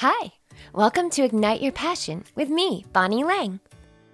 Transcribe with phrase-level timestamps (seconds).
[0.00, 0.30] Hi,
[0.74, 3.60] welcome to Ignite Your Passion with me, Bonnie Lang.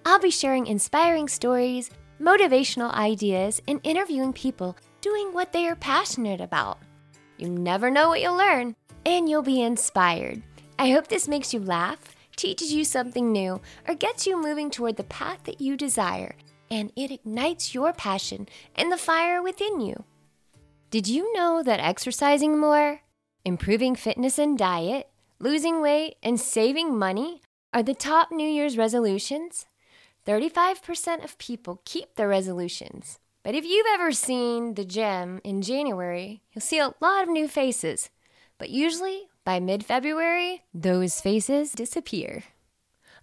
[0.07, 6.41] I'll be sharing inspiring stories, motivational ideas, and interviewing people doing what they are passionate
[6.41, 6.79] about.
[7.37, 10.41] You never know what you'll learn, and you'll be inspired.
[10.79, 14.97] I hope this makes you laugh, teaches you something new, or gets you moving toward
[14.97, 16.37] the path that you desire,
[16.71, 20.05] and it ignites your passion and the fire within you.
[20.91, 23.01] Did you know that exercising more,
[23.45, 25.09] improving fitness and diet,
[25.43, 27.43] losing weight, and saving money
[27.75, 29.67] are the top New Year's resolutions?
[30.25, 33.19] 35% of people keep their resolutions.
[33.43, 37.49] But if you've ever seen the gym in January, you'll see a lot of new
[37.49, 38.09] faces.
[38.57, 42.45] But usually, by mid February, those faces disappear.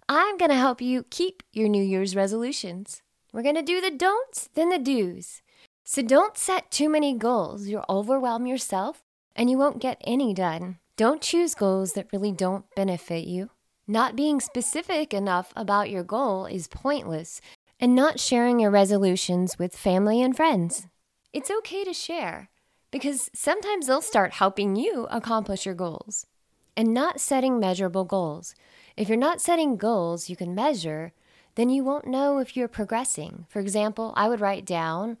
[0.06, 3.00] I'm going to help you keep your New Year's resolutions.
[3.32, 5.40] We're going to do the don'ts, then the do's.
[5.84, 7.66] So don't set too many goals.
[7.66, 10.80] You'll overwhelm yourself and you won't get any done.
[11.00, 13.48] Don't choose goals that really don't benefit you.
[13.88, 17.40] Not being specific enough about your goal is pointless,
[17.80, 20.88] and not sharing your resolutions with family and friends.
[21.32, 22.50] It's okay to share
[22.90, 26.26] because sometimes they'll start helping you accomplish your goals.
[26.76, 28.54] And not setting measurable goals.
[28.94, 31.14] If you're not setting goals you can measure,
[31.54, 33.46] then you won't know if you're progressing.
[33.48, 35.16] For example, I would write down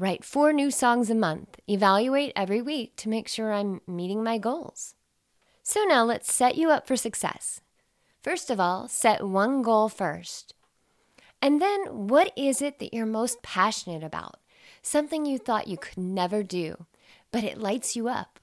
[0.00, 1.58] Write four new songs a month.
[1.68, 4.94] Evaluate every week to make sure I'm meeting my goals.
[5.64, 7.62] So now let's set you up for success.
[8.22, 10.54] First of all, set one goal first.
[11.42, 14.36] And then, what is it that you're most passionate about?
[14.82, 16.86] Something you thought you could never do,
[17.32, 18.38] but it lights you up.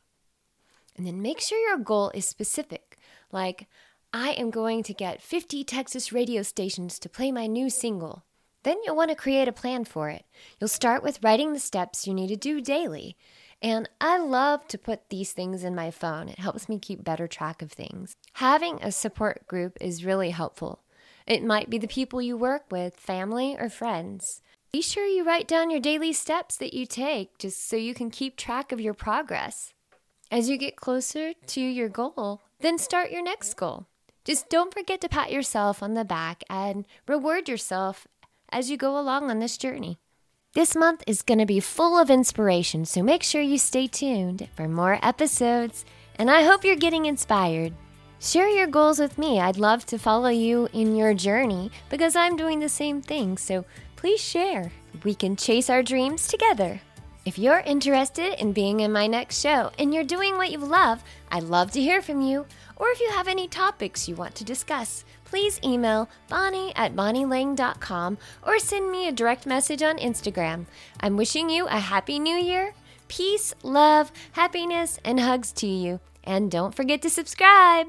[0.98, 2.98] And then make sure your goal is specific,
[3.32, 3.68] like,
[4.14, 8.24] I am going to get 50 Texas radio stations to play my new single.
[8.66, 10.26] Then you'll want to create a plan for it.
[10.60, 13.16] You'll start with writing the steps you need to do daily.
[13.62, 16.30] And I love to put these things in my phone.
[16.30, 18.16] It helps me keep better track of things.
[18.34, 20.82] Having a support group is really helpful.
[21.28, 24.42] It might be the people you work with, family, or friends.
[24.72, 28.10] Be sure you write down your daily steps that you take just so you can
[28.10, 29.76] keep track of your progress.
[30.32, 33.86] As you get closer to your goal, then start your next goal.
[34.26, 38.08] Just don't forget to pat yourself on the back and reward yourself
[38.52, 39.98] as you go along on this journey.
[40.54, 44.48] This month is going to be full of inspiration, so make sure you stay tuned
[44.56, 45.84] for more episodes,
[46.18, 47.74] and I hope you're getting inspired.
[48.20, 49.40] Share your goals with me.
[49.40, 53.66] I'd love to follow you in your journey because I'm doing the same thing, so
[53.98, 54.72] please share.
[55.04, 56.80] We can chase our dreams together.
[57.26, 61.04] If you're interested in being in my next show and you're doing what you love,
[61.32, 62.46] I'd love to hear from you.
[62.76, 68.20] Or if you have any topics you want to discuss, please email bonnie at bonnielang.com
[68.46, 70.68] or send me a direct message on Instagram.
[71.00, 72.76] I'm wishing you a happy new year.
[73.08, 76.00] Peace, love, happiness, and hugs to you.
[76.24, 77.88] And don't forget to subscribe.